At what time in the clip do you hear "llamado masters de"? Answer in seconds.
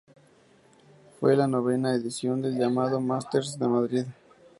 2.57-3.67